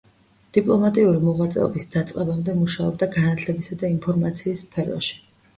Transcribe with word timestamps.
დიპლომატიური 0.57 1.19
მოღვაწეობის 1.25 1.85
დაწყებამდე 1.97 2.57
მუშაობდა 2.63 3.11
განათლებისა 3.19 3.79
და 3.83 3.93
ინფორმაციის 3.97 4.65
სფეროში. 4.69 5.25